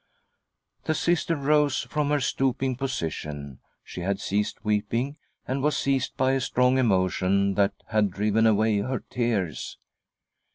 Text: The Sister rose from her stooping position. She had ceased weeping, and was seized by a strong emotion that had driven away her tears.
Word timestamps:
The 0.85 0.95
Sister 0.95 1.35
rose 1.35 1.81
from 1.81 2.09
her 2.09 2.19
stooping 2.19 2.75
position. 2.75 3.59
She 3.83 4.01
had 4.01 4.19
ceased 4.19 4.65
weeping, 4.65 5.17
and 5.47 5.61
was 5.61 5.77
seized 5.77 6.17
by 6.17 6.31
a 6.31 6.41
strong 6.41 6.79
emotion 6.79 7.53
that 7.53 7.73
had 7.89 8.09
driven 8.09 8.47
away 8.47 8.79
her 8.79 9.01
tears. 9.11 9.77